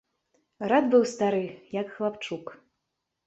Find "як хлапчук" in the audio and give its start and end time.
1.81-2.45